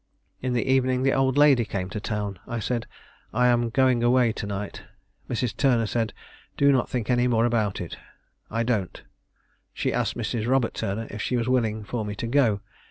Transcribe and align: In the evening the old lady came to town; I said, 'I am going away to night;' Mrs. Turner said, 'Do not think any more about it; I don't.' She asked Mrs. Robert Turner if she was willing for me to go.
In 0.41 0.53
the 0.53 0.65
evening 0.67 1.03
the 1.03 1.13
old 1.13 1.37
lady 1.37 1.63
came 1.63 1.87
to 1.91 1.99
town; 1.99 2.39
I 2.47 2.57
said, 2.57 2.87
'I 3.35 3.47
am 3.49 3.69
going 3.69 4.01
away 4.01 4.31
to 4.31 4.47
night;' 4.47 4.81
Mrs. 5.29 5.55
Turner 5.55 5.85
said, 5.85 6.11
'Do 6.57 6.71
not 6.71 6.89
think 6.89 7.11
any 7.11 7.27
more 7.27 7.45
about 7.45 7.79
it; 7.79 7.97
I 8.49 8.63
don't.' 8.63 9.03
She 9.75 9.93
asked 9.93 10.17
Mrs. 10.17 10.47
Robert 10.47 10.73
Turner 10.73 11.05
if 11.11 11.21
she 11.21 11.37
was 11.37 11.47
willing 11.47 11.83
for 11.83 12.03
me 12.03 12.15
to 12.15 12.25
go. 12.25 12.61